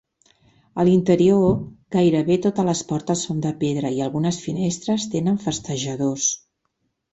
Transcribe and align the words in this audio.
A 0.83 0.85
l'interior 0.87 1.45
gairebé 1.97 2.37
totes 2.47 2.67
les 2.71 2.81
portes 2.93 3.23
són 3.29 3.45
de 3.45 3.53
pedra 3.61 3.93
i 3.99 4.03
algunes 4.07 4.41
finestres 4.49 5.09
tenen 5.15 5.41
festejadors. 5.47 6.29